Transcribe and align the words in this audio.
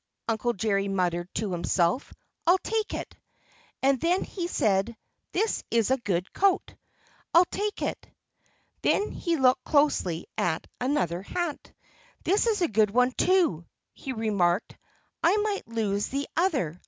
Uncle 0.27 0.53
Jerry 0.53 0.87
muttered 0.87 1.31
to 1.35 1.51
himself. 1.51 2.11
"I'll 2.47 2.57
take 2.57 2.95
it." 2.95 3.15
And 3.83 4.01
then 4.01 4.23
he 4.23 4.47
said, 4.47 4.97
"This 5.31 5.63
is 5.69 5.91
a 5.91 5.97
good 5.99 6.33
coat! 6.33 6.73
I'll 7.35 7.45
take 7.45 7.83
it." 7.83 8.07
Then 8.81 9.11
he 9.11 9.37
looked 9.37 9.63
closely 9.63 10.25
at 10.39 10.65
another 10.79 11.21
hat. 11.21 11.71
"This 12.23 12.47
is 12.47 12.63
a 12.63 12.67
good 12.67 12.89
one, 12.89 13.11
too!" 13.11 13.67
he 13.93 14.11
remarked. 14.11 14.75
"I 15.21 15.37
might 15.37 15.67
lose 15.67 16.07
the 16.07 16.27
other. 16.35 16.79